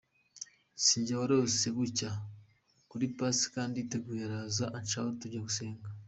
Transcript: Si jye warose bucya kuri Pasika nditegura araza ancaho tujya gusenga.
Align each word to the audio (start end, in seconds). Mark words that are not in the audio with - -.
Si 0.83 0.97
jye 1.05 1.15
warose 1.19 1.67
bucya 1.75 2.11
kuri 2.89 3.05
Pasika 3.17 3.59
nditegura 3.67 4.21
araza 4.27 4.65
ancaho 4.77 5.09
tujya 5.19 5.41
gusenga. 5.47 5.85